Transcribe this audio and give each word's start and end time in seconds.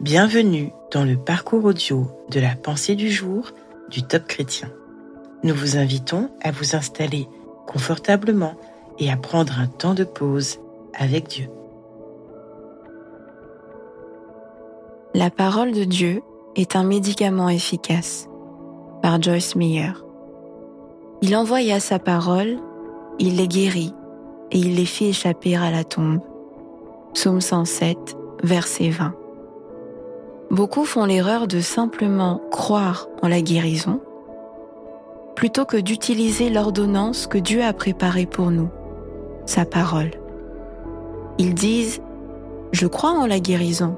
Bienvenue 0.00 0.72
dans 0.92 1.02
le 1.02 1.16
parcours 1.16 1.64
audio 1.64 2.06
de 2.30 2.38
la 2.38 2.54
pensée 2.54 2.94
du 2.94 3.10
jour 3.10 3.50
du 3.90 4.04
Top 4.04 4.28
Chrétien. 4.28 4.70
Nous 5.42 5.52
vous 5.52 5.76
invitons 5.76 6.30
à 6.40 6.52
vous 6.52 6.76
installer 6.76 7.26
confortablement 7.66 8.54
et 9.00 9.10
à 9.10 9.16
prendre 9.16 9.58
un 9.58 9.66
temps 9.66 9.94
de 9.94 10.04
pause 10.04 10.60
avec 10.96 11.26
Dieu. 11.26 11.48
La 15.14 15.30
parole 15.30 15.72
de 15.72 15.82
Dieu 15.82 16.22
est 16.54 16.76
un 16.76 16.84
médicament 16.84 17.48
efficace 17.48 18.28
par 19.02 19.20
Joyce 19.20 19.56
Meyer. 19.56 19.94
Il 21.22 21.34
envoya 21.34 21.80
sa 21.80 21.98
parole, 21.98 22.58
il 23.18 23.34
les 23.34 23.48
guérit 23.48 23.92
et 24.52 24.58
il 24.58 24.76
les 24.76 24.86
fit 24.86 25.06
échapper 25.06 25.56
à 25.56 25.72
la 25.72 25.82
tombe. 25.82 26.20
Psaume 27.14 27.40
107, 27.40 28.16
verset 28.44 28.90
20. 28.90 29.12
Beaucoup 30.50 30.84
font 30.84 31.04
l'erreur 31.04 31.46
de 31.46 31.60
simplement 31.60 32.40
croire 32.50 33.08
en 33.22 33.28
la 33.28 33.42
guérison 33.42 34.00
plutôt 35.38 35.64
que 35.64 35.76
d'utiliser 35.76 36.50
l'ordonnance 36.50 37.28
que 37.28 37.38
Dieu 37.38 37.62
a 37.62 37.72
préparée 37.72 38.26
pour 38.26 38.50
nous, 38.50 38.70
sa 39.46 39.64
parole. 39.64 40.10
Ils 41.38 41.54
disent⁇ 41.54 41.98
Je 42.72 42.88
crois 42.88 43.12
en 43.12 43.24
la 43.24 43.38
guérison 43.38 43.96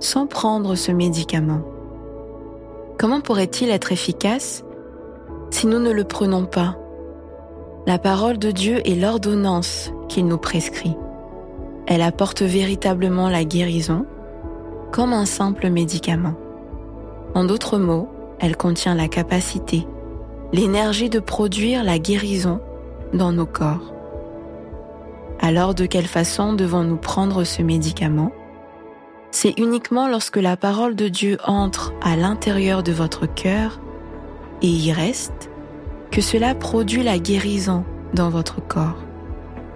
⁇sans 0.04 0.26
prendre 0.26 0.74
ce 0.74 0.92
médicament. 0.92 1.62
Comment 2.98 3.22
pourrait-il 3.22 3.70
être 3.70 3.92
efficace 3.92 4.62
si 5.50 5.66
nous 5.66 5.78
ne 5.78 5.90
le 5.90 6.04
prenons 6.04 6.44
pas? 6.44 6.76
La 7.86 7.98
parole 7.98 8.36
de 8.36 8.50
Dieu 8.50 8.86
est 8.86 9.00
l'ordonnance 9.00 9.90
qu'il 10.10 10.26
nous 10.26 10.36
prescrit. 10.36 10.96
Elle 11.86 12.02
apporte 12.02 12.42
véritablement 12.42 13.30
la 13.30 13.44
guérison 13.44 14.04
comme 14.92 15.12
un 15.12 15.26
simple 15.26 15.70
médicament. 15.70 16.34
En 17.34 17.44
d'autres 17.44 17.78
mots, 17.78 18.08
elle 18.40 18.56
contient 18.56 18.94
la 18.94 19.08
capacité, 19.08 19.86
l'énergie 20.52 21.10
de 21.10 21.20
produire 21.20 21.84
la 21.84 21.98
guérison 21.98 22.60
dans 23.12 23.32
nos 23.32 23.46
corps. 23.46 23.94
Alors 25.40 25.74
de 25.74 25.86
quelle 25.86 26.06
façon 26.06 26.52
devons-nous 26.52 26.96
prendre 26.96 27.44
ce 27.44 27.62
médicament? 27.62 28.32
C'est 29.30 29.58
uniquement 29.58 30.08
lorsque 30.08 30.36
la 30.36 30.56
parole 30.56 30.96
de 30.96 31.08
Dieu 31.08 31.36
entre 31.44 31.92
à 32.02 32.16
l'intérieur 32.16 32.82
de 32.82 32.92
votre 32.92 33.26
cœur 33.26 33.78
et 34.62 34.68
y 34.68 34.92
reste 34.92 35.50
que 36.10 36.20
cela 36.20 36.54
produit 36.54 37.02
la 37.02 37.18
guérison 37.18 37.84
dans 38.14 38.30
votre 38.30 38.66
corps. 38.66 38.96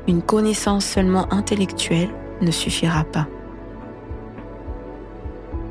Une 0.08 0.22
connaissance 0.22 0.84
seulement 0.84 1.32
intellectuelle 1.32 2.10
ne 2.40 2.50
suffira 2.50 3.04
pas. 3.04 3.28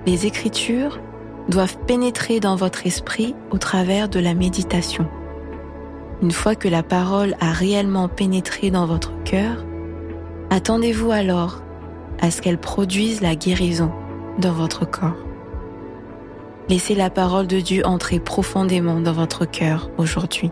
Les 0.08 0.26
Écritures 0.26 1.00
doivent 1.48 1.78
pénétrer 1.86 2.40
dans 2.40 2.56
votre 2.56 2.88
esprit 2.88 3.36
au 3.52 3.60
travers 3.60 4.10
de 4.10 4.20
la 4.20 4.34
méditation. 4.34 5.08
Une 6.24 6.32
fois 6.32 6.56
que 6.56 6.68
la 6.68 6.82
parole 6.82 7.36
a 7.40 7.52
réellement 7.52 8.08
pénétré 8.08 8.72
dans 8.72 8.88
votre 8.88 9.12
cœur, 9.24 9.64
attendez-vous 10.50 11.12
alors 11.12 11.62
à 12.20 12.32
ce 12.32 12.42
qu'elle 12.42 12.58
produise 12.58 13.22
la 13.22 13.36
guérison 13.36 13.92
dans 14.40 14.54
votre 14.54 14.90
corps. 14.90 15.18
Laissez 16.68 16.96
la 16.96 17.12
parole 17.12 17.46
de 17.46 17.60
Dieu 17.60 17.86
entrer 17.86 18.20
profondément 18.20 19.02
dans 19.02 19.14
votre 19.14 19.46
cœur 19.46 19.92
aujourd'hui. 19.98 20.50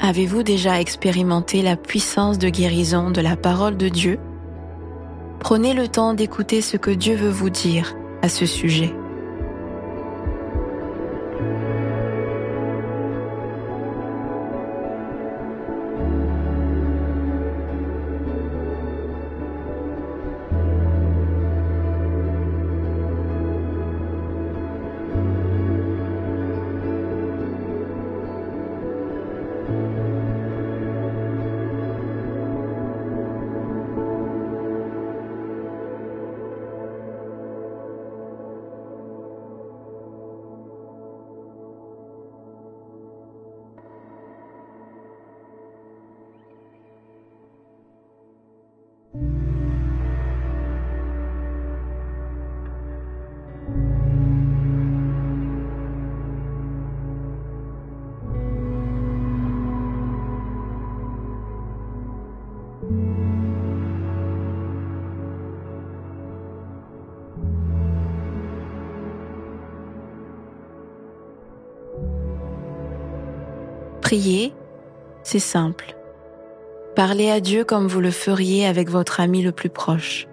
Avez-vous 0.00 0.44
déjà 0.44 0.80
expérimenté 0.80 1.62
la 1.62 1.76
puissance 1.76 2.38
de 2.38 2.48
guérison 2.48 3.10
de 3.10 3.20
la 3.20 3.36
parole 3.36 3.76
de 3.76 3.88
Dieu? 3.88 4.18
Prenez 5.42 5.74
le 5.74 5.88
temps 5.88 6.14
d'écouter 6.14 6.60
ce 6.60 6.76
que 6.76 6.92
Dieu 6.92 7.16
veut 7.16 7.28
vous 7.28 7.50
dire 7.50 7.96
à 8.22 8.28
ce 8.28 8.46
sujet. 8.46 8.94
Prier, 74.12 74.52
c'est 75.22 75.38
simple. 75.38 75.96
Parlez 76.94 77.30
à 77.30 77.40
Dieu 77.40 77.64
comme 77.64 77.86
vous 77.86 78.00
le 78.00 78.10
feriez 78.10 78.66
avec 78.66 78.90
votre 78.90 79.20
ami 79.20 79.40
le 79.40 79.52
plus 79.52 79.70
proche. 79.70 80.28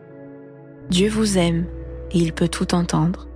Dieu 0.90 1.07
vous 1.07 1.38
aime 1.38 1.66
et 2.12 2.17
il 2.17 2.34
peut 2.34 2.50
tout 2.50 2.75
entendre. 2.75 3.29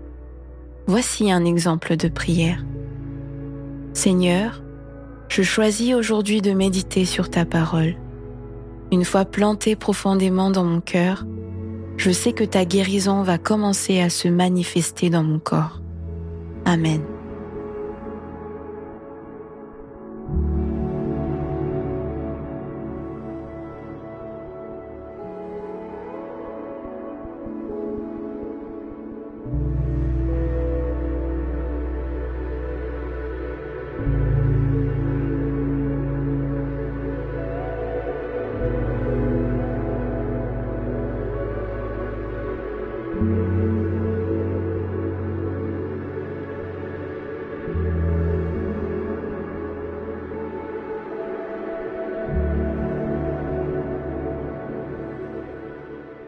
Voici 0.86 1.32
un 1.32 1.46
exemple 1.46 1.96
de 1.96 2.10
prière. 2.10 2.62
Seigneur, 3.94 4.62
je 5.30 5.44
choisis 5.44 5.94
aujourd'hui 5.94 6.42
de 6.42 6.52
méditer 6.52 7.06
sur 7.06 7.30
ta 7.30 7.46
parole. 7.46 7.96
Une 8.92 9.06
fois 9.06 9.24
plantée 9.24 9.78
profondément 9.78 10.50
dans 10.50 10.66
mon 10.66 10.82
cœur, 10.82 11.26
je 11.96 12.12
sais 12.12 12.34
que 12.34 12.44
ta 12.44 12.66
guérison 12.66 13.24
va 13.24 13.38
commencer 13.38 14.02
à 14.02 14.10
se 14.10 14.28
manifester 14.28 15.10
dans 15.10 15.24
mon 15.24 15.40
corps. 15.40 15.82
Amen. 16.66 17.13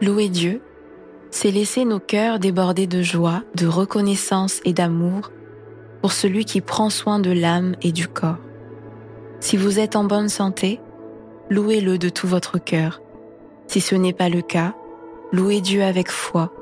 Louer 0.06 0.28
Dieu, 0.28 0.62
c'est 1.32 1.50
laisser 1.50 1.84
nos 1.84 1.98
cœurs 1.98 2.38
déborder 2.38 2.86
de 2.86 3.02
joie, 3.02 3.42
de 3.56 3.66
reconnaissance 3.66 4.60
et 4.64 4.72
d'amour 4.72 5.32
pour 6.00 6.12
celui 6.12 6.44
qui 6.44 6.60
prend 6.60 6.90
soin 6.90 7.18
de 7.18 7.32
l'âme 7.32 7.74
et 7.82 7.90
du 7.90 8.06
corps. 8.06 8.38
Si 9.40 9.56
vous 9.56 9.80
êtes 9.80 9.96
en 9.96 10.04
bonne 10.04 10.28
santé, 10.28 10.80
louez-le 11.50 11.98
de 11.98 12.08
tout 12.08 12.28
votre 12.28 12.58
cœur. 12.58 13.02
Si 13.66 13.80
ce 13.80 13.96
n'est 13.96 14.12
pas 14.12 14.28
le 14.28 14.42
cas, 14.42 14.76
louez 15.32 15.60
Dieu 15.60 15.82
avec 15.82 16.08
foi, 16.08 16.52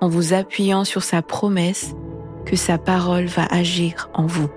en 0.00 0.08
vous 0.08 0.32
appuyant 0.32 0.84
sur 0.84 1.02
sa 1.02 1.22
promesse 1.22 1.96
que 2.46 2.54
sa 2.54 2.78
parole 2.78 3.26
va 3.26 3.46
agir 3.46 4.10
en 4.14 4.26
vous. 4.26 4.48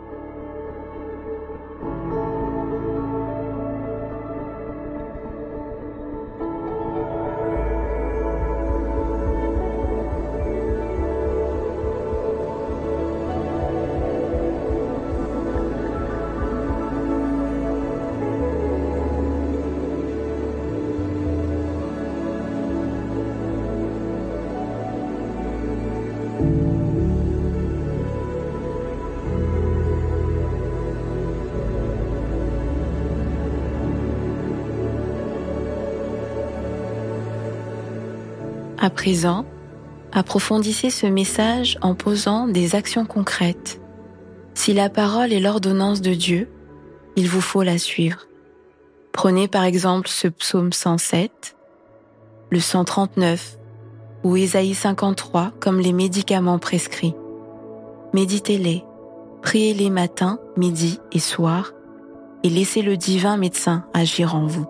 À 38.77 38.89
présent, 38.89 39.45
approfondissez 40.11 40.89
ce 40.89 41.07
message 41.07 41.77
en 41.81 41.95
posant 41.95 42.47
des 42.47 42.75
actions 42.75 43.05
concrètes. 43.05 43.79
Si 44.53 44.73
la 44.73 44.89
parole 44.89 45.31
est 45.31 45.39
l'ordonnance 45.39 46.01
de 46.01 46.13
Dieu, 46.13 46.49
il 47.15 47.29
vous 47.29 47.41
faut 47.41 47.63
la 47.63 47.77
suivre. 47.77 48.27
Prenez 49.13 49.47
par 49.47 49.63
exemple 49.63 50.09
ce 50.09 50.27
psaume 50.27 50.73
107, 50.73 51.55
le 52.49 52.59
139 52.59 53.57
ou 54.23 54.35
Ésaïe 54.35 54.73
53 54.73 55.53
comme 55.59 55.79
les 55.79 55.93
médicaments 55.93 56.59
prescrits. 56.59 57.15
Méditez-les, 58.13 58.83
priez-les 59.41 59.89
matin, 59.89 60.39
midi 60.57 60.99
et 61.13 61.19
soir, 61.19 61.71
et 62.43 62.49
laissez 62.49 62.81
le 62.81 62.97
divin 62.97 63.37
médecin 63.37 63.85
agir 63.93 64.35
en 64.35 64.45
vous. 64.45 64.67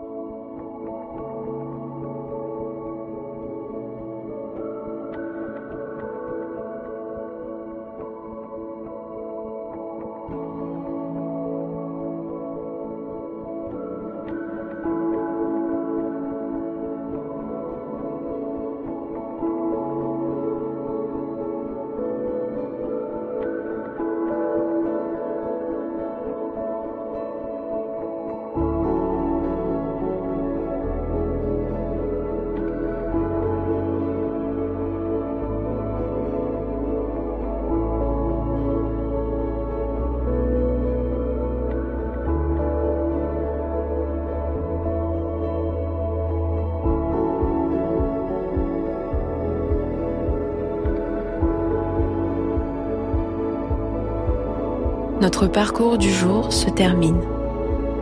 Notre 55.21 55.47
parcours 55.47 55.97
du 55.97 56.12
jour 56.12 56.51
se 56.51 56.69
termine. 56.69 57.21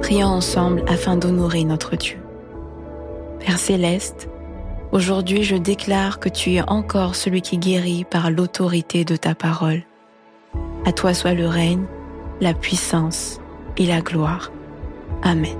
Prions 0.01 0.25
ensemble 0.25 0.83
afin 0.88 1.15
d'honorer 1.15 1.63
notre 1.63 1.95
Dieu. 1.95 2.18
Père 3.39 3.60
céleste, 3.60 4.30
aujourd'hui 4.92 5.44
je 5.44 5.56
déclare 5.56 6.19
que 6.19 6.27
tu 6.27 6.54
es 6.54 6.62
encore 6.68 7.13
celui 7.13 7.44
qui 7.44 7.60
guérit 7.60 8.04
par 8.04 8.31
l'autorité 8.31 9.06
de 9.06 9.15
ta 9.15 9.36
parole. 9.36 9.83
À 10.86 10.92
toi 10.92 11.13
soit 11.13 11.36
le 11.36 11.48
règne, 11.48 11.86
la 12.42 12.56
puissance 12.56 13.39
et 13.77 13.86
la 13.86 14.01
gloire. 14.01 14.51
Amen. 15.21 15.56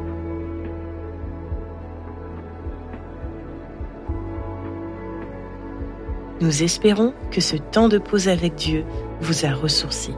Nous 6.42 6.64
espérons 6.64 7.14
que 7.30 7.42
ce 7.42 7.58
temps 7.58 7.90
de 7.90 8.00
pause 8.00 8.28
avec 8.28 8.56
Dieu 8.56 8.86
vous 9.22 9.46
a 9.46 9.54
ressourci. 9.54 10.16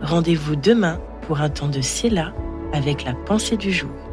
Rendez-vous 0.00 0.54
demain 0.54 1.00
pour 1.22 1.40
un 1.40 1.50
temps 1.50 1.68
de 1.68 1.80
Séla 1.80 2.32
avec 2.72 3.04
la 3.04 3.14
pensée 3.14 3.56
du 3.56 3.72
jour. 3.72 4.07